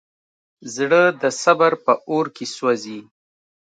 [0.75, 2.99] زړه د صبر په اور کې سوځي.